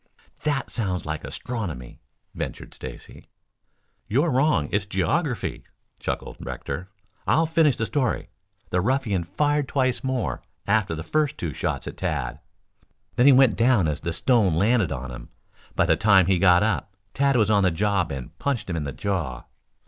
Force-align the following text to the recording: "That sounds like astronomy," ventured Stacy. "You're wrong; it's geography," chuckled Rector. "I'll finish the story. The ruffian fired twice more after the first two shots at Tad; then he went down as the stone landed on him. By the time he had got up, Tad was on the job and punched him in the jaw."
"That 0.45 0.71
sounds 0.71 1.05
like 1.05 1.23
astronomy," 1.23 1.99
ventured 2.33 2.73
Stacy. 2.73 3.27
"You're 4.07 4.31
wrong; 4.31 4.67
it's 4.71 4.87
geography," 4.87 5.61
chuckled 5.99 6.37
Rector. 6.39 6.89
"I'll 7.27 7.45
finish 7.45 7.75
the 7.75 7.85
story. 7.85 8.29
The 8.71 8.81
ruffian 8.81 9.23
fired 9.23 9.67
twice 9.67 10.03
more 10.03 10.41
after 10.65 10.95
the 10.95 11.03
first 11.03 11.37
two 11.37 11.53
shots 11.53 11.85
at 11.85 11.97
Tad; 11.97 12.39
then 13.15 13.27
he 13.27 13.31
went 13.31 13.55
down 13.55 13.87
as 13.87 14.01
the 14.01 14.11
stone 14.11 14.55
landed 14.55 14.91
on 14.91 15.11
him. 15.11 15.29
By 15.75 15.85
the 15.85 15.95
time 15.97 16.25
he 16.25 16.33
had 16.33 16.41
got 16.41 16.63
up, 16.63 16.95
Tad 17.13 17.35
was 17.37 17.51
on 17.51 17.61
the 17.61 17.69
job 17.69 18.11
and 18.11 18.35
punched 18.39 18.71
him 18.71 18.75
in 18.75 18.85
the 18.85 18.93
jaw." 18.93 19.43